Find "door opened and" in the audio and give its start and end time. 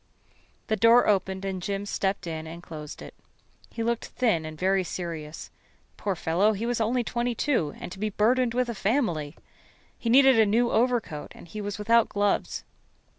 0.75-1.61